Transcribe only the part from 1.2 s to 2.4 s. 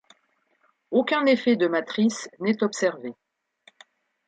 effet de matrice